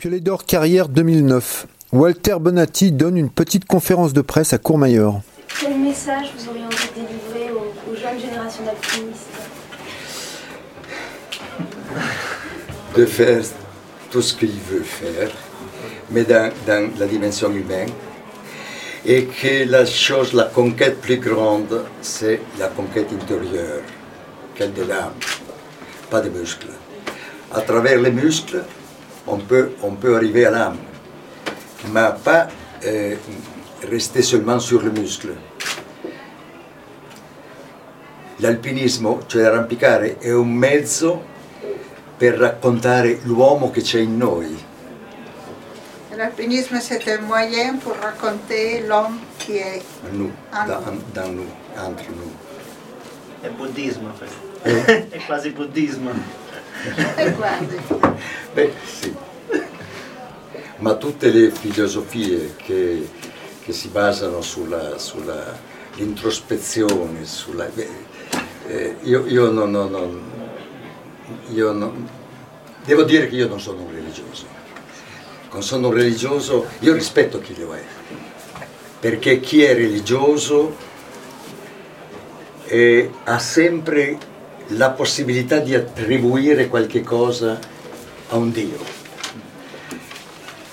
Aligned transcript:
Piolet 0.00 0.20
d'or 0.20 0.46
carrière 0.46 0.88
2009. 0.88 1.66
Walter 1.92 2.36
Bonatti 2.40 2.90
donne 2.90 3.18
une 3.18 3.28
petite 3.28 3.66
conférence 3.66 4.14
de 4.14 4.22
presse 4.22 4.54
à 4.54 4.56
Courmayeur. 4.56 5.20
Quel 5.60 5.76
message 5.76 6.32
vous 6.38 6.48
auriez 6.48 6.64
envie 6.64 6.74
de 6.74 7.06
délivrer 7.06 7.52
aux, 7.52 7.92
aux 7.92 7.94
jeunes 7.94 8.18
générations 8.18 8.64
d'alpinistes 8.64 9.28
De 12.96 13.04
faire 13.04 13.42
tout 14.10 14.22
ce 14.22 14.32
qu'il 14.32 14.58
veut 14.70 14.84
faire, 14.84 15.28
mais 16.10 16.24
dans, 16.24 16.50
dans 16.66 16.90
la 16.98 17.06
dimension 17.06 17.52
humaine. 17.52 17.90
Et 19.04 19.26
que 19.26 19.68
la 19.68 19.84
chose, 19.84 20.32
la 20.32 20.44
conquête 20.44 20.98
plus 21.02 21.18
grande, 21.18 21.84
c'est 22.00 22.40
la 22.58 22.68
conquête 22.68 23.08
intérieure, 23.12 23.82
celle 24.56 24.72
de 24.72 24.82
l'âme, 24.82 25.12
pas 26.08 26.22
des 26.22 26.30
muscles. 26.30 26.68
À 27.52 27.60
travers 27.60 28.00
les 28.00 28.12
muscles, 28.12 28.62
on 29.26 29.38
peut, 29.38 29.72
on 29.82 29.92
peut 29.94 30.14
arriver 30.16 30.46
à 30.46 30.50
l'âme, 30.50 30.78
ma 31.92 32.10
pas 32.12 32.48
eh, 32.82 33.16
rester 33.88 34.22
seulement 34.22 34.58
sur 34.60 34.82
le 34.82 34.90
muscle. 34.90 35.34
L'alpinismo, 38.38 39.20
cioè 39.26 39.44
arrampicare, 39.44 40.18
è 40.18 40.32
un 40.32 40.50
mezzo 40.50 41.22
per 42.16 42.34
raccontare 42.38 43.20
l'uomo 43.24 43.70
che 43.70 43.82
c'è 43.82 44.00
in 44.00 44.16
noi. 44.16 44.68
L'alpinisme, 46.16 46.80
c'est 46.80 47.06
un 47.06 47.24
moyen 47.26 47.78
pour 47.78 47.96
raconter 48.00 48.82
l'homme 48.86 49.18
qui 49.42 49.56
est 49.56 49.82
Nous, 50.12 50.30
Ah, 50.52 50.66
dans, 50.66 50.80
no. 50.80 51.00
dans 51.14 51.32
nous, 51.34 51.48
entre 51.78 52.04
nous. 52.10 52.30
È 53.42 53.48
buddismo. 53.48 54.10
Eh? 54.62 55.08
È 55.10 55.18
quasi 55.24 55.50
buddismo. 55.50 56.10
E 57.16 57.32
quasi. 57.34 57.76
Beh, 58.54 58.72
sì. 58.84 59.14
Ma 60.78 60.94
tutte 60.94 61.30
le 61.30 61.50
filosofie 61.50 62.54
che, 62.56 63.08
che 63.62 63.72
si 63.72 63.88
basano 63.88 64.40
sulla, 64.40 64.96
sulla 64.98 65.58
sulla, 67.24 67.68
eh, 68.66 68.96
io, 69.02 69.26
io 69.26 69.50
non, 69.50 69.70
non- 69.70 69.90
non- 69.90 70.30
io 71.52 71.72
non- 71.72 72.08
devo 72.84 73.02
dire 73.02 73.28
che 73.28 73.36
io 73.36 73.48
non 73.48 73.60
sono 73.60 73.82
un 73.82 73.92
religioso. 73.92 74.46
Non 75.52 75.62
sono 75.62 75.88
un 75.88 75.94
religioso, 75.94 76.66
io 76.78 76.92
rispetto 76.94 77.40
chi 77.40 77.54
lo 77.58 77.74
è, 77.74 77.82
perché 79.00 79.40
chi 79.40 79.62
è 79.64 79.74
religioso 79.74 80.74
eh, 82.66 83.10
ha 83.24 83.38
sempre 83.38 84.16
la 84.74 84.90
possibilità 84.90 85.58
di 85.58 85.74
attribuire 85.74 86.68
qualche 86.68 87.02
cosa 87.02 87.58
a 88.28 88.36
un 88.36 88.52
Dio. 88.52 88.78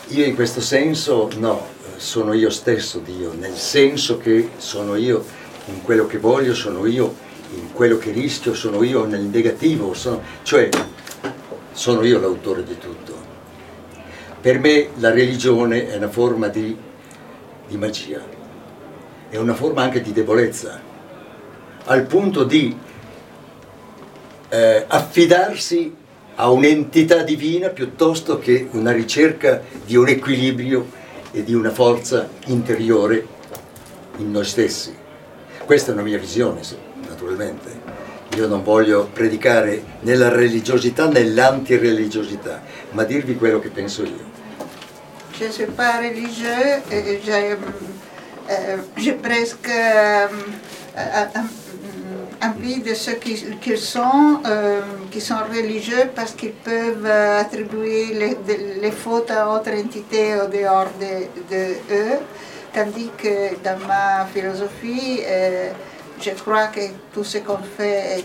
Io 0.09 0.25
in 0.25 0.35
questo 0.35 0.61
senso 0.61 1.29
no, 1.37 1.67
sono 1.97 2.33
io 2.33 2.49
stesso 2.49 2.99
Dio, 2.99 3.33
nel 3.33 3.55
senso 3.55 4.17
che 4.17 4.49
sono 4.57 4.95
io 4.95 5.25
in 5.65 5.81
quello 5.81 6.05
che 6.05 6.19
voglio, 6.19 6.53
sono 6.53 6.85
io 6.85 7.25
in 7.55 7.71
quello 7.73 7.97
che 7.97 8.11
rischio, 8.11 8.53
sono 8.53 8.83
io 8.83 9.05
nel 9.05 9.21
negativo, 9.21 9.93
sono- 9.93 10.21
cioè 10.43 10.69
sono 11.71 12.03
io 12.03 12.19
l'autore 12.19 12.63
di 12.63 12.77
tutto. 12.77 13.15
Per 14.39 14.59
me 14.59 14.89
la 14.97 15.09
religione 15.09 15.87
è 15.89 15.95
una 15.97 16.09
forma 16.09 16.47
di, 16.47 16.77
di 17.67 17.77
magia, 17.77 18.23
è 19.29 19.37
una 19.37 19.55
forma 19.55 19.81
anche 19.81 20.01
di 20.01 20.13
debolezza, 20.13 20.79
al 21.85 22.03
punto 22.05 22.43
di 22.43 22.85
eh, 24.49 24.85
affidarsi 24.87 25.93
a 26.35 26.49
un'entità 26.49 27.23
divina 27.23 27.69
piuttosto 27.69 28.37
che 28.37 28.67
una 28.71 28.91
ricerca 28.91 29.61
di 29.85 29.95
un 29.95 30.07
equilibrio 30.07 30.87
e 31.31 31.43
di 31.43 31.53
una 31.53 31.71
forza 31.71 32.29
interiore 32.45 33.25
in 34.17 34.31
noi 34.31 34.45
stessi. 34.45 34.95
Questa 35.65 35.91
è 35.91 35.93
una 35.93 36.03
mia 36.03 36.19
visione, 36.19 36.61
naturalmente. 37.07 37.85
Io 38.35 38.47
non 38.47 38.63
voglio 38.63 39.09
predicare 39.11 39.83
né 40.01 40.15
la 40.15 40.29
religiosità 40.29 41.07
né 41.07 41.23
l'antireligiosità, 41.23 42.61
ma 42.91 43.03
dirvi 43.03 43.35
quello 43.35 43.59
che 43.59 43.69
penso 43.69 44.03
io. 44.03 44.35
Je 45.39 45.51
suis 45.51 45.67
pas 45.67 45.99
religieux, 45.99 46.81
j'ai 47.23 47.55
euh, 48.49 48.77
j'ai 48.95 49.13
presque 49.13 49.69
envie 52.43 52.79
de 52.81 52.93
ceux 52.93 53.13
qui, 53.13 53.35
qui 53.61 53.77
sont, 53.77 54.39
euh, 54.45 54.81
qui 55.11 55.21
sont 55.21 55.37
religieux 55.49 56.09
parce 56.15 56.31
qu'ils 56.33 56.53
peuvent 56.53 57.05
euh, 57.05 57.41
attribuer 57.41 58.13
les, 58.13 58.35
de- 58.35 58.81
les 58.81 58.91
fautes 58.91 59.31
à 59.31 59.49
autre 59.49 59.71
entité 59.71 60.35
au 60.41 60.47
dehors 60.47 60.89
de, 60.99 61.25
de 61.55 61.63
eux, 61.91 62.19
tandis 62.73 63.09
que 63.17 63.55
dans 63.63 63.79
ma 63.87 64.25
philosophie, 64.33 65.21
euh, 65.25 65.69
je 66.21 66.31
crois 66.31 66.67
que 66.67 66.81
tout 67.13 67.23
ce 67.23 67.39
qu'on 67.39 67.59
fait, 67.77 68.23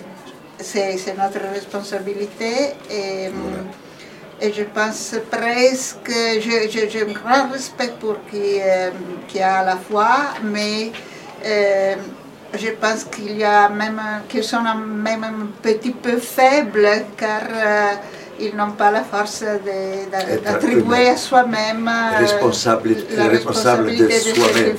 c'est 0.59 1.17
notre 1.17 1.41
responsabilité. 1.53 2.75
Et, 2.91 3.31
et 4.41 4.53
je 4.53 4.65
pense 4.65 5.15
presque, 5.31 6.11
j'ai 6.41 7.03
un 7.03 7.13
grand 7.13 7.51
respect 7.53 7.93
pour 8.01 8.17
qui, 8.31 8.61
euh, 8.61 8.91
qui 9.29 9.41
a 9.41 9.65
la 9.65 9.77
foi, 9.77 10.09
mais 10.43 10.91
je 12.55 12.71
pense 12.81 13.05
qu'il 13.05 13.37
y 13.39 13.45
a 13.45 13.69
même, 13.69 14.01
qu'ils 14.29 14.45
sont 14.45 14.63
même 14.63 15.25
un 15.25 15.47
petit 15.63 15.91
peu 15.93 16.17
faibles 16.19 16.89
car 17.17 17.43
euh, 17.51 17.93
ils 18.41 18.55
n'ont 18.57 18.73
pas 18.73 18.91
la 18.91 19.03
force 19.03 19.43
de- 19.43 20.43
d'attribuer 20.45 21.09
à 21.11 21.17
soi-même 21.17 21.89
euh, 21.89 22.19
Responsable- 22.19 22.97
la 23.17 23.25
de 23.25 23.31
responsabilité 23.31 24.05
de 24.05 24.11
ce 24.11 24.35
soi-même. 24.35 24.77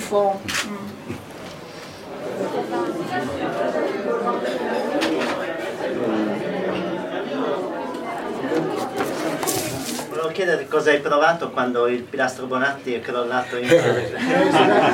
Chiedere 10.43 10.67
cosa 10.67 10.91
hai 10.91 10.99
provato 10.99 11.49
quando 11.51 11.87
il 11.87 12.01
pilastro 12.03 12.45
Bonatti 12.47 12.93
è 12.93 12.99
crollato 12.99 13.55
in 13.55 13.67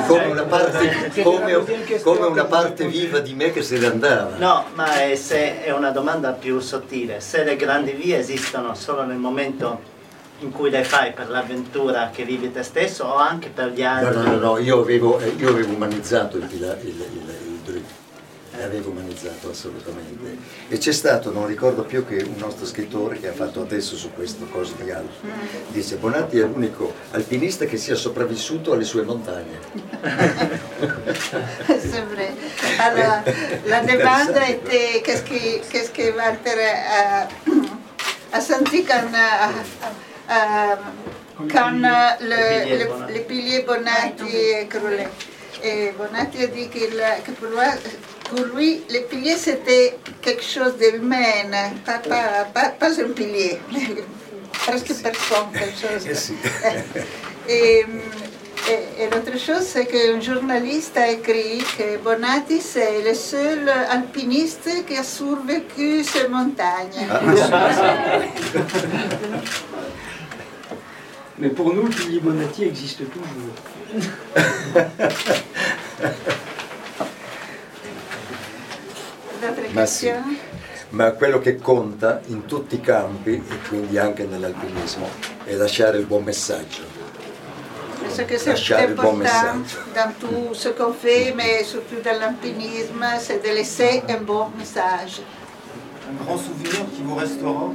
come 0.06 0.24
una 0.26 0.44
parte, 0.44 1.22
come, 1.22 1.64
come 2.02 2.26
una 2.26 2.44
parte 2.44 2.86
viva 2.86 3.18
di 3.18 3.34
me 3.34 3.50
che 3.52 3.62
se 3.62 3.78
ne 3.78 3.86
andava. 3.86 4.36
No, 4.38 4.66
ma 4.74 5.00
è, 5.02 5.14
se 5.16 5.62
è 5.62 5.72
una 5.72 5.90
domanda 5.90 6.30
più 6.30 6.60
sottile. 6.60 7.20
Se 7.20 7.42
le 7.42 7.56
grandi 7.56 7.92
vie 7.92 8.18
esistono 8.18 8.74
solo 8.74 9.04
nel 9.04 9.16
momento 9.16 9.98
in 10.38 10.52
cui 10.52 10.70
le 10.70 10.84
fai 10.84 11.12
per 11.12 11.28
l'avventura 11.28 12.10
che 12.14 12.24
vivi 12.24 12.50
te 12.52 12.62
stesso 12.62 13.04
o 13.04 13.16
anche 13.16 13.48
per 13.48 13.72
gli 13.72 13.82
No, 13.82 13.88
altri? 13.88 14.22
no, 14.22 14.22
no, 14.22 14.36
no, 14.38 14.58
io 14.58 14.80
avevo, 14.80 15.18
eh, 15.18 15.34
io 15.36 15.48
avevo 15.50 15.74
umanizzato 15.74 16.36
il, 16.38 16.44
il, 16.50 16.76
il, 16.82 17.04
l'avevo 18.60 18.90
umanizzato 18.90 19.50
assolutamente. 19.50 20.36
E 20.68 20.78
c'è 20.78 20.92
stato, 20.92 21.32
non 21.32 21.46
ricordo 21.46 21.82
più 21.84 22.06
che 22.06 22.22
un 22.22 22.34
nostro 22.36 22.66
scrittore 22.66 23.18
che 23.18 23.28
ha 23.28 23.32
fatto 23.32 23.60
adesso 23.62 23.96
su 23.96 24.12
questo 24.12 24.46
coso 24.46 24.74
di 24.80 24.90
Alpi, 24.90 25.28
dice 25.68 25.96
Bonatti 25.96 26.38
è 26.38 26.42
l'unico 26.42 26.92
alpinista 27.12 27.64
che 27.64 27.76
sia 27.76 27.94
sopravvissuto 27.94 28.72
alle 28.72 28.84
sue 28.84 29.02
montagne. 29.02 29.58
Alors, 32.78 33.22
la 33.66 33.80
demande 33.80 34.36
était 34.48 35.02
qu'est-ce 35.02 35.22
que, 35.22 35.60
qu'est-ce 35.70 35.90
que 35.90 36.10
Walter 36.16 36.58
a, 36.98 37.28
a 38.32 38.40
senti 38.40 38.84
quand, 38.84 39.12
euh, 39.12 39.52
euh, 40.30 40.76
quand 41.52 41.84
euh, 41.84 42.10
le, 42.20 42.78
le, 42.78 43.64
Bonatti 43.66 44.36
est 44.36 44.66
croulé. 44.68 45.06
Et 45.62 45.92
Bonatti 45.96 46.42
a 46.42 46.46
dit 46.46 46.68
qu'il- 46.68 47.22
que 47.24 47.32
pour 47.32 47.48
lui, 47.48 47.58
pour 48.30 48.44
lui, 48.56 48.82
le 48.88 49.00
pilier 49.08 49.36
c'était 49.36 49.98
quelque 50.22 50.42
chose 50.44 50.74
d'humain, 50.78 51.72
pas, 51.84 51.98
pas, 51.98 52.44
pas, 52.54 52.68
pas 52.70 52.90
un 53.00 53.08
pilier, 53.14 53.58
presque 54.66 54.92
personne, 55.02 55.50
quelque 55.52 55.80
chose. 55.80 56.06
Eh. 56.08 56.12
Et, 57.52 57.84
et- 58.68 59.02
et 59.02 59.06
l'autre 59.10 59.36
chose, 59.38 59.62
c'est 59.66 59.86
qu'un 59.86 60.20
journaliste 60.20 60.96
a 60.96 61.08
écrit 61.10 61.64
que 61.76 61.96
Bonatti, 61.98 62.60
c'est 62.60 63.02
le 63.02 63.14
seul 63.14 63.68
alpiniste 63.90 64.68
qui 64.86 64.96
a 64.96 65.02
survécu 65.02 66.04
ces 66.04 66.28
montagnes. 66.28 67.08
Mais 71.38 71.48
pour 71.48 71.72
nous, 71.74 71.82
le 71.84 71.88
pilier 71.90 72.20
Bonatti 72.20 72.64
existe 72.64 73.00
toujours. 73.10 73.54
Ma 79.72 79.86
sì. 79.86 80.10
Ma 80.90 81.12
quello 81.12 81.38
che 81.38 81.56
conta 81.56 82.20
in 82.26 82.46
tutti 82.46 82.74
i 82.74 82.80
campi, 82.80 83.34
e 83.34 83.58
quindi 83.68 83.96
anche 83.96 84.24
nell'alpinismo, 84.24 85.08
è 85.44 85.54
lasciare 85.54 85.98
il 85.98 86.06
buon 86.06 86.24
messaggio. 86.24 86.98
Ce 88.12 88.24
que 88.24 88.36
c'est 88.38 88.48
Lasciare 88.48 88.86
il 88.86 88.94
buon 88.94 89.20
important 89.20 89.58
messaggio. 89.62 89.78
dans 89.94 90.12
tout 90.18 90.54
ce 90.54 90.70
qu'on 90.70 90.92
fait, 90.92 91.32
mais 91.36 91.62
surtout 91.62 92.00
dans 92.02 92.18
l'alpinisme, 92.18 93.04
c'est 93.20 93.40
de 93.40 93.50
laisser 93.54 94.02
un 94.08 94.20
bon 94.24 94.48
message. 94.56 95.22
Un 96.10 96.24
grand 96.24 96.36
souvenir 96.38 96.84
qui 96.92 97.02
vous 97.02 97.14
restera 97.14 97.70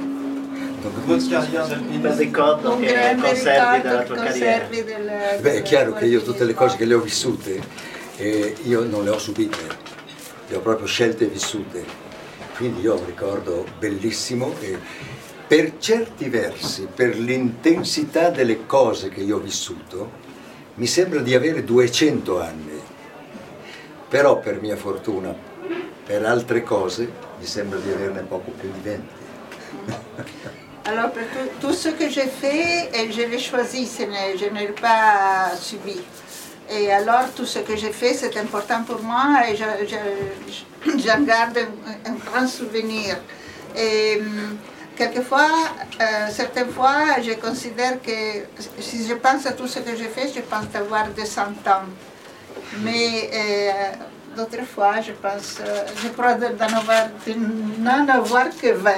Un 1.08 2.16
ricordo 2.16 2.74
Un 2.74 2.80
che 2.80 3.16
conservi 3.18 3.80
della 3.80 3.98
che 4.00 4.06
tua 4.06 4.16
carriera. 4.16 4.68
Beh, 5.40 5.54
è 5.54 5.62
chiaro 5.62 5.94
che 5.94 6.04
io 6.04 6.22
tutte 6.22 6.44
le 6.44 6.52
cose 6.54 6.76
che 6.76 6.82
che 6.82 6.84
le 6.84 6.94
ho 6.94 7.00
vissute, 7.00 7.60
eh, 8.18 8.54
io 8.64 8.84
non 8.84 9.04
le 9.04 9.10
ho 9.10 9.18
subite, 9.18 9.58
le 10.46 10.56
ho 10.56 10.60
proprio 10.60 10.86
scelte 10.86 11.24
e 11.24 11.28
vissute. 11.28 11.84
Quindi 12.56 12.80
io 12.80 12.94
ho 12.94 12.98
un 12.98 13.06
ricordo 13.06 13.66
bellissimo 13.78 14.54
e 14.60 14.78
per 15.46 15.74
certi 15.78 16.28
versi, 16.28 16.88
per 16.92 17.16
l'intensità 17.16 18.30
delle 18.30 18.66
cose 18.66 19.08
che 19.10 19.20
io 19.20 19.36
ho 19.36 19.40
vissuto, 19.40 20.10
mi 20.74 20.86
sembra 20.86 21.20
di 21.20 21.34
avere 21.34 21.64
200 21.64 22.40
anni. 22.40 22.80
Però 24.08 24.38
per 24.38 24.60
mia 24.60 24.76
fortuna, 24.76 25.34
per 26.04 26.24
altre 26.24 26.62
cose, 26.62 27.10
mi 27.38 27.44
sembra 27.44 27.78
di 27.78 27.90
averne 27.90 28.22
poco 28.22 28.50
più 28.52 28.70
di 28.72 28.80
20. 28.82 29.24
Alors, 30.88 31.10
pour 31.10 31.24
tout, 31.32 31.50
tout 31.60 31.74
ce 31.74 31.88
que 31.88 32.08
j'ai 32.08 32.28
fait, 32.28 32.88
je 33.10 33.26
l'ai 33.26 33.40
choisi, 33.40 33.84
je 33.86 34.48
ne 34.50 34.60
l'ai 34.60 34.72
pas 34.80 35.52
subi. 35.60 36.00
Et 36.70 36.90
alors, 36.92 37.26
tout 37.36 37.46
ce 37.46 37.60
que 37.60 37.76
j'ai 37.76 37.92
fait, 37.92 38.12
c'est 38.14 38.36
important 38.38 38.82
pour 38.82 39.00
moi 39.02 39.26
et 39.48 39.54
je- 39.56 39.86
je- 39.86 40.98
j'en 40.98 41.20
garde 41.22 41.58
un, 42.04 42.14
grand 42.24 42.46
souvenir. 42.48 43.16
Et 43.76 44.18
hum, 44.20 44.56
quelquefois, 44.96 45.48
euh, 46.00 46.04
certaines 46.30 46.70
fois, 46.70 47.20
je 47.22 47.32
considère 47.34 48.02
que 48.02 48.46
si 48.80 49.06
je 49.06 49.14
pense 49.14 49.46
à 49.46 49.52
tout 49.52 49.68
ce 49.68 49.78
que 49.78 49.94
j'ai 49.96 50.08
fait, 50.08 50.28
je 50.34 50.40
pense 50.40 50.64
avoir 50.74 51.06
200 51.08 51.42
ans. 51.66 51.86
Mais 52.82 53.30
euh, 53.32 53.70
d'autres 54.36 54.64
fois, 54.66 55.00
je 55.00 55.12
pense, 55.12 55.58
euh, 55.60 55.84
je 56.02 56.08
crois 56.08 56.34
d'en 56.34 56.66
avoir, 56.76 57.08
n'en 57.78 58.08
avoir 58.08 58.46
que 58.60 58.72
20. 58.72 58.90